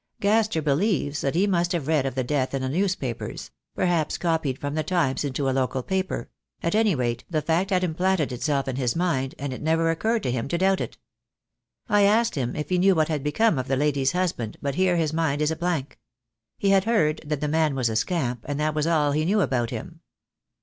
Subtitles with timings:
[0.19, 4.57] "Gaster believes that he must have read of the death in the newspapers; perhaps copied
[4.57, 6.31] from the Times into a local paper;
[6.63, 9.91] at any rate, the fact had implanted itself in his mind, and it had never
[9.91, 10.97] occurred to him to doubt it.
[11.87, 14.95] "I asked him if he knew what had become of the lady's husband, but here
[14.97, 15.99] his mind is a blank.
[16.57, 19.41] He had heard that the man was a scamp, and that was all he knew
[19.41, 19.99] about him.